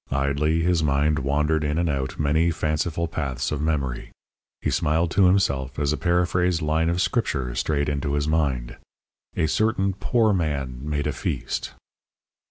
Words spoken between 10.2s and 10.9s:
man